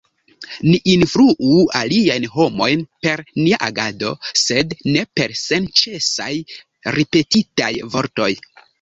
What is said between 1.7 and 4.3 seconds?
aliajn homojn per nia agado,